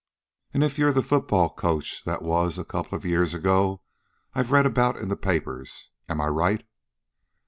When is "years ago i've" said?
3.05-4.51